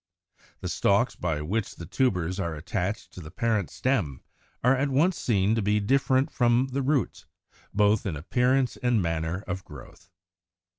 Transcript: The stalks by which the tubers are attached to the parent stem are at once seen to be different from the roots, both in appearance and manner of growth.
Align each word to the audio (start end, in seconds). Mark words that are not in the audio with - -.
The 0.61 0.67
stalks 0.67 1.15
by 1.15 1.43
which 1.43 1.75
the 1.75 1.85
tubers 1.85 2.39
are 2.39 2.55
attached 2.55 3.11
to 3.13 3.21
the 3.21 3.29
parent 3.29 3.69
stem 3.69 4.23
are 4.63 4.75
at 4.75 4.89
once 4.89 5.15
seen 5.15 5.53
to 5.53 5.61
be 5.61 5.79
different 5.79 6.31
from 6.31 6.69
the 6.71 6.81
roots, 6.81 7.27
both 7.71 8.07
in 8.07 8.15
appearance 8.15 8.77
and 8.77 8.99
manner 8.99 9.43
of 9.45 9.63
growth. 9.63 10.09